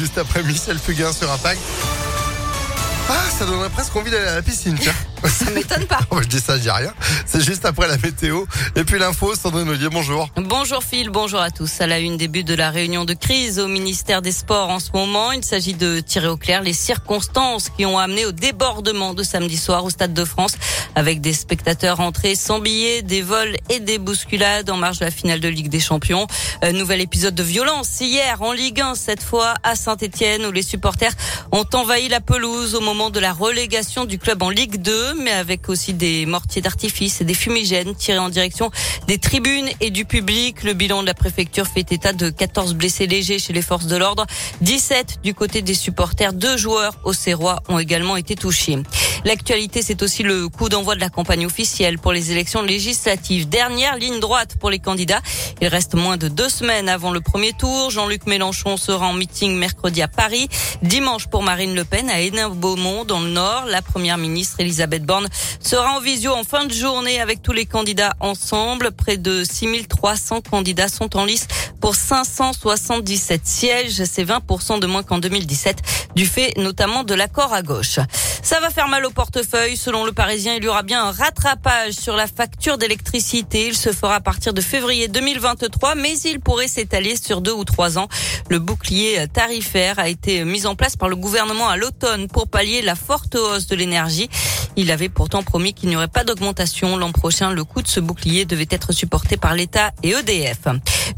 juste 0.00 0.16
après 0.16 0.42
Michel 0.42 0.78
Fugain 0.78 1.12
sur 1.12 1.30
Impact. 1.30 1.60
Ah, 3.10 3.12
ça 3.38 3.44
donnerait 3.44 3.68
presque 3.68 3.94
envie 3.94 4.10
d'aller 4.10 4.28
à 4.28 4.36
la 4.36 4.42
piscine, 4.42 4.78
tiens. 4.80 4.94
Ça 5.28 5.50
m'étonne 5.50 5.84
pas. 5.86 6.00
je 6.22 6.26
dis 6.28 6.40
ça, 6.40 6.56
je 6.56 6.62
dis 6.62 6.70
rien. 6.70 6.92
C'est 7.26 7.44
juste 7.44 7.64
après 7.64 7.86
la 7.86 7.98
météo. 7.98 8.44
Et 8.74 8.84
puis 8.84 8.98
l'info, 8.98 9.34
Sandrine 9.34 9.68
Ollier, 9.68 9.88
bonjour. 9.90 10.28
Bonjour 10.36 10.82
Phil, 10.82 11.10
bonjour 11.10 11.40
à 11.40 11.50
tous. 11.50 11.80
À 11.80 11.86
la 11.86 11.98
une 11.98 12.16
début 12.16 12.42
de 12.42 12.54
la 12.54 12.70
réunion 12.70 13.04
de 13.04 13.14
crise 13.14 13.58
au 13.58 13.68
ministère 13.68 14.22
des 14.22 14.32
Sports 14.32 14.70
en 14.70 14.80
ce 14.80 14.90
moment, 14.94 15.32
il 15.32 15.44
s'agit 15.44 15.74
de 15.74 16.00
tirer 16.00 16.28
au 16.28 16.36
clair 16.36 16.62
les 16.62 16.72
circonstances 16.72 17.68
qui 17.68 17.84
ont 17.84 17.98
amené 17.98 18.24
au 18.24 18.32
débordement 18.32 19.12
de 19.12 19.22
samedi 19.22 19.56
soir 19.56 19.84
au 19.84 19.90
Stade 19.90 20.14
de 20.14 20.24
France 20.24 20.54
avec 20.94 21.20
des 21.20 21.32
spectateurs 21.32 22.00
entrés 22.00 22.34
sans 22.34 22.58
billets, 22.58 23.02
des 23.02 23.22
vols 23.22 23.56
et 23.68 23.80
des 23.80 23.98
bousculades 23.98 24.70
en 24.70 24.76
marge 24.76 25.00
de 25.00 25.04
la 25.04 25.10
finale 25.10 25.40
de 25.40 25.48
Ligue 25.48 25.68
des 25.68 25.80
Champions. 25.80 26.26
Un 26.62 26.72
nouvel 26.72 27.00
épisode 27.00 27.34
de 27.34 27.42
violence 27.42 28.00
hier 28.00 28.40
en 28.42 28.52
Ligue 28.52 28.80
1, 28.80 28.94
cette 28.94 29.22
fois 29.22 29.54
à 29.62 29.76
Saint-Etienne 29.76 30.46
où 30.46 30.52
les 30.52 30.62
supporters 30.62 31.12
ont 31.52 31.66
envahi 31.74 32.08
la 32.08 32.20
pelouse 32.20 32.74
au 32.74 32.80
moment 32.80 33.10
de 33.10 33.20
la 33.20 33.32
relégation 33.32 34.04
du 34.04 34.18
club 34.18 34.42
en 34.42 34.50
Ligue 34.50 34.80
2, 34.80 35.09
mais 35.18 35.32
avec 35.32 35.68
aussi 35.68 35.94
des 35.94 36.26
mortiers 36.26 36.62
d'artifice 36.62 37.20
et 37.20 37.24
des 37.24 37.34
fumigènes 37.34 37.94
tirés 37.94 38.18
en 38.18 38.28
direction 38.28 38.70
des 39.06 39.18
tribunes 39.18 39.68
et 39.80 39.90
du 39.90 40.04
public. 40.04 40.62
Le 40.62 40.72
bilan 40.72 41.02
de 41.02 41.06
la 41.06 41.14
préfecture 41.14 41.66
fait 41.66 41.92
état 41.92 42.12
de 42.12 42.30
14 42.30 42.74
blessés 42.74 43.06
légers 43.06 43.38
chez 43.38 43.52
les 43.52 43.62
forces 43.62 43.86
de 43.86 43.96
l'ordre, 43.96 44.26
17 44.60 45.20
du 45.22 45.34
côté 45.34 45.62
des 45.62 45.74
supporters. 45.74 46.32
Deux 46.32 46.56
joueurs 46.56 46.94
au 47.04 47.12
Serrois 47.12 47.62
ont 47.68 47.78
également 47.78 48.16
été 48.16 48.34
touchés. 48.34 48.78
L'actualité, 49.24 49.82
c'est 49.82 50.02
aussi 50.02 50.22
le 50.22 50.48
coup 50.48 50.68
d'envoi 50.68 50.94
de 50.94 51.00
la 51.00 51.10
campagne 51.10 51.44
officielle 51.44 51.98
pour 51.98 52.12
les 52.12 52.32
élections 52.32 52.62
législatives. 52.62 53.48
Dernière 53.48 53.96
ligne 53.96 54.18
droite 54.18 54.56
pour 54.58 54.70
les 54.70 54.78
candidats. 54.78 55.20
Il 55.60 55.68
reste 55.68 55.94
moins 55.94 56.16
de 56.16 56.28
deux 56.28 56.48
semaines 56.48 56.88
avant 56.88 57.10
le 57.10 57.20
premier 57.20 57.52
tour. 57.52 57.90
Jean-Luc 57.90 58.26
Mélenchon 58.26 58.78
sera 58.78 59.06
en 59.06 59.12
meeting 59.12 59.56
mercredi 59.56 60.00
à 60.00 60.08
Paris. 60.08 60.48
Dimanche 60.82 61.26
pour 61.26 61.42
Marine 61.42 61.74
Le 61.74 61.84
Pen 61.84 62.08
à 62.08 62.20
Hénin-Beaumont 62.20 63.04
dans 63.04 63.20
le 63.20 63.28
Nord. 63.28 63.66
La 63.66 63.82
première 63.82 64.16
ministre 64.16 64.56
Elisabeth 64.60 65.04
Borne 65.04 65.28
sera 65.60 65.96
en 65.96 66.00
visio 66.00 66.32
en 66.32 66.44
fin 66.44 66.64
de 66.64 66.72
journée 66.72 67.20
avec 67.20 67.42
tous 67.42 67.52
les 67.52 67.66
candidats 67.66 68.14
ensemble. 68.20 68.90
Près 68.90 69.18
de 69.18 69.44
6300 69.44 70.40
candidats 70.50 70.88
sont 70.88 71.16
en 71.16 71.26
lice 71.26 71.46
pour 71.80 71.94
577 71.94 73.46
sièges. 73.46 74.02
C'est 74.04 74.24
20% 74.24 74.80
de 74.80 74.86
moins 74.86 75.02
qu'en 75.02 75.18
2017 75.18 76.10
du 76.16 76.26
fait 76.26 76.56
notamment 76.56 77.04
de 77.04 77.14
l'accord 77.14 77.52
à 77.52 77.62
gauche. 77.62 77.98
Ça 78.42 78.58
va 78.60 78.70
faire 78.70 78.88
mal 78.88 79.04
au 79.04 79.10
portefeuille. 79.10 79.76
Selon 79.76 80.04
le 80.04 80.12
Parisien, 80.12 80.54
il 80.54 80.64
y 80.64 80.68
aura 80.68 80.82
bien 80.82 81.04
un 81.04 81.10
rattrapage 81.10 81.92
sur 81.92 82.16
la 82.16 82.26
facture 82.26 82.78
d'électricité. 82.78 83.66
Il 83.66 83.76
se 83.76 83.92
fera 83.92 84.16
à 84.16 84.20
partir 84.20 84.54
de 84.54 84.60
février 84.60 85.08
2023, 85.08 85.94
mais 85.94 86.18
il 86.20 86.40
pourrait 86.40 86.68
s'étaler 86.68 87.16
sur 87.16 87.42
deux 87.42 87.52
ou 87.52 87.64
trois 87.64 87.98
ans. 87.98 88.08
Le 88.48 88.58
bouclier 88.58 89.26
tarifaire 89.32 89.98
a 89.98 90.08
été 90.08 90.44
mis 90.44 90.66
en 90.66 90.74
place 90.74 90.96
par 90.96 91.08
le 91.08 91.16
gouvernement 91.16 91.68
à 91.68 91.76
l'automne 91.76 92.28
pour 92.28 92.48
pallier 92.48 92.80
la 92.82 92.94
forte 92.94 93.34
hausse 93.34 93.66
de 93.66 93.76
l'énergie. 93.76 94.30
Il 94.76 94.90
avait 94.90 95.08
pourtant 95.08 95.42
promis 95.42 95.74
qu'il 95.74 95.88
n'y 95.88 95.96
aurait 95.96 96.08
pas 96.08 96.24
d'augmentation 96.24 96.96
l'an 96.96 97.12
prochain. 97.12 97.52
Le 97.52 97.64
coût 97.64 97.82
de 97.82 97.88
ce 97.88 98.00
bouclier 98.00 98.44
devait 98.44 98.68
être 98.70 98.92
supporté 98.92 99.36
par 99.36 99.54
l'État 99.54 99.90
et 100.02 100.10
EDF. 100.10 100.68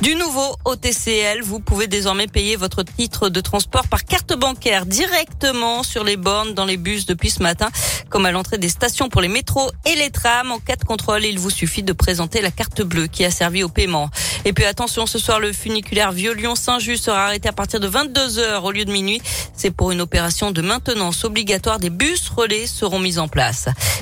Du 0.00 0.14
nouveau 0.14 0.56
au 0.64 0.74
TCL, 0.74 1.42
vous 1.42 1.60
pouvez 1.60 1.86
désormais 1.86 2.26
payer 2.26 2.56
votre 2.56 2.82
titre 2.82 3.28
de 3.28 3.40
transport 3.40 3.86
par 3.88 4.04
carte 4.04 4.36
bancaire 4.36 4.86
directement 4.86 5.82
sur 5.82 6.02
les 6.02 6.16
bornes 6.16 6.54
dans 6.54 6.64
les 6.64 6.76
bus 6.76 7.06
depuis 7.06 7.30
ce 7.30 7.42
matin, 7.42 7.68
comme 8.08 8.26
à 8.26 8.32
l'entrée 8.32 8.58
des 8.58 8.68
stations 8.68 9.08
pour 9.08 9.20
les 9.20 9.28
métros 9.28 9.70
et 9.86 9.94
les 9.96 10.10
trams. 10.10 10.50
En 10.50 10.58
cas 10.58 10.76
de 10.76 10.84
contrôle, 10.84 11.24
il 11.24 11.38
vous 11.38 11.50
suffit 11.50 11.82
de 11.82 11.92
présenter 11.92 12.40
la 12.40 12.50
carte 12.50 12.82
bleue 12.82 13.06
qui 13.06 13.24
a 13.24 13.30
servi 13.30 13.62
au 13.62 13.68
paiement. 13.68 14.10
Et 14.44 14.52
puis 14.52 14.64
attention, 14.64 15.06
ce 15.06 15.18
soir, 15.18 15.38
le 15.38 15.52
funiculaire 15.52 16.12
Vieux-Lyon-Saint-Just 16.12 17.04
sera 17.04 17.26
arrêté 17.26 17.48
à 17.48 17.52
partir 17.52 17.78
de 17.78 17.86
22 17.86 18.38
heures 18.38 18.64
au 18.64 18.72
lieu 18.72 18.84
de 18.84 18.92
minuit. 18.92 19.20
C'est 19.54 19.70
pour 19.70 19.92
une 19.92 20.00
opération 20.00 20.50
de 20.50 20.62
maintenance 20.62 21.24
obligatoire. 21.24 21.78
Des 21.78 21.90
bus 21.90 22.28
relais 22.28 22.66
seront 22.66 22.98
mis 22.98 23.18
en 23.18 23.28
place. 23.28 23.51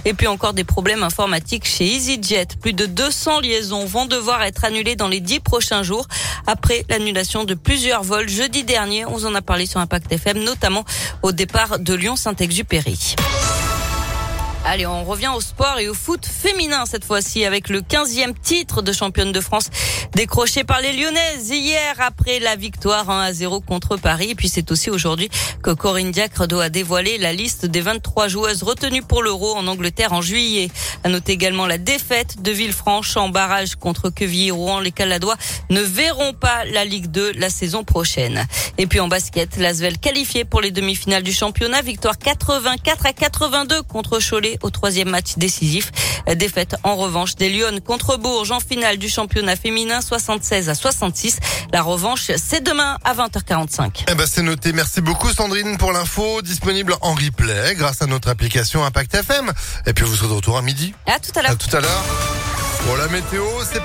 Et 0.04 0.14
puis 0.14 0.26
encore 0.26 0.52
des 0.52 0.64
problèmes 0.64 1.02
informatiques 1.02 1.66
chez 1.66 1.84
EasyJet. 1.84 2.48
Plus 2.60 2.72
de 2.72 2.86
200 2.86 3.40
liaisons 3.40 3.84
vont 3.84 4.06
devoir 4.06 4.42
être 4.42 4.64
annulées 4.64 4.96
dans 4.96 5.08
les 5.08 5.20
10 5.20 5.40
prochains 5.40 5.82
jours 5.82 6.06
après 6.46 6.84
l'annulation 6.88 7.44
de 7.44 7.54
plusieurs 7.54 8.02
vols 8.02 8.28
jeudi 8.28 8.64
dernier. 8.64 9.04
On 9.06 9.24
en 9.24 9.34
a 9.34 9.42
parlé 9.42 9.66
sur 9.66 9.80
Impact 9.80 10.12
FM, 10.12 10.42
notamment 10.44 10.84
au 11.22 11.32
départ 11.32 11.78
de 11.78 11.94
Lyon-Saint-Exupéry. 11.94 13.16
Allez, 14.66 14.86
on 14.86 15.04
revient 15.04 15.30
au 15.34 15.40
sport 15.40 15.78
et 15.78 15.88
au 15.88 15.94
foot 15.94 16.26
féminin 16.26 16.84
cette 16.84 17.04
fois-ci 17.04 17.46
avec 17.46 17.70
le 17.70 17.80
15e 17.80 18.34
titre 18.40 18.82
de 18.82 18.92
championne 18.92 19.32
de 19.32 19.40
France 19.40 19.70
décroché 20.14 20.64
par 20.64 20.80
les 20.82 20.92
Lyonnaises 20.92 21.48
hier 21.48 21.94
après 21.98 22.40
la 22.40 22.56
victoire 22.56 23.08
1 23.08 23.22
à 23.22 23.32
0 23.32 23.60
contre 23.60 23.96
Paris. 23.96 24.30
Et 24.30 24.34
puis 24.34 24.50
c'est 24.50 24.70
aussi 24.70 24.90
aujourd'hui 24.90 25.30
que 25.62 25.70
Corinne 25.70 26.10
Diacre 26.10 26.42
a 26.60 26.68
dévoilé 26.68 27.16
la 27.16 27.32
liste 27.32 27.64
des 27.64 27.80
23 27.80 28.28
joueuses 28.28 28.62
retenues 28.62 29.02
pour 29.02 29.22
l'Euro 29.22 29.56
en 29.56 29.66
Angleterre 29.66 30.12
en 30.12 30.20
juillet. 30.20 30.70
À 31.04 31.08
noter 31.08 31.32
également 31.32 31.66
la 31.66 31.78
défaite 31.78 32.42
de 32.42 32.50
Villefranche 32.50 33.16
en 33.16 33.30
barrage 33.30 33.76
contre 33.76 34.10
Quevilly-Rouen. 34.10 34.80
Les 34.80 34.92
Caladois 34.92 35.36
ne 35.70 35.80
verront 35.80 36.34
pas 36.34 36.66
la 36.66 36.84
Ligue 36.84 37.06
2 37.06 37.32
la 37.32 37.48
saison 37.48 37.82
prochaine. 37.82 38.46
Et 38.76 38.86
puis 38.86 39.00
en 39.00 39.08
basket, 39.08 39.56
l'Asvel 39.56 39.98
qualifié 39.98 40.44
pour 40.44 40.60
les 40.60 40.70
demi-finales 40.70 41.22
du 41.22 41.32
championnat. 41.32 41.80
Victoire 41.80 42.18
84 42.18 43.06
à 43.06 43.12
82 43.14 43.82
contre 43.82 44.18
Cholet 44.18 44.49
au 44.62 44.70
troisième 44.70 45.10
match 45.10 45.36
décisif. 45.36 45.92
Défaite 46.36 46.76
en 46.84 46.96
revanche 46.96 47.34
des 47.36 47.48
Lyon 47.48 47.80
contre 47.84 48.16
Bourges 48.16 48.50
en 48.50 48.60
finale 48.60 48.98
du 48.98 49.08
championnat 49.08 49.56
féminin 49.56 50.00
76 50.00 50.68
à 50.68 50.74
66. 50.74 51.38
La 51.72 51.82
revanche, 51.82 52.30
c'est 52.36 52.62
demain 52.62 52.98
à 53.04 53.14
20h45. 53.14 54.04
Eh 54.08 54.14
ben, 54.14 54.26
c'est 54.26 54.42
noté. 54.42 54.72
Merci 54.72 55.00
beaucoup 55.00 55.30
Sandrine 55.30 55.78
pour 55.78 55.92
l'info 55.92 56.42
disponible 56.42 56.94
en 57.00 57.14
replay 57.14 57.74
grâce 57.74 58.02
à 58.02 58.06
notre 58.06 58.28
application 58.28 58.84
Impact 58.84 59.14
FM. 59.14 59.52
Et 59.86 59.92
puis 59.92 60.04
vous 60.04 60.14
serez 60.16 60.28
de 60.28 60.34
retour 60.34 60.56
à 60.56 60.62
midi. 60.62 60.94
À 61.06 61.18
tout 61.18 61.32
à 61.36 61.42
l'heure. 61.42 61.52
À 61.52 61.56
tout 61.56 61.76
à 61.76 61.80
l'heure. 61.80 62.04
Pour 62.86 62.96
la 62.96 63.08
météo, 63.08 63.44
c'est 63.70 63.78